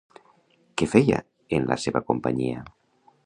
Què 0.81 0.87
feia 0.93 1.19
en 1.59 1.69
la 1.73 1.79
seva 1.85 2.03
companyia? 2.09 2.65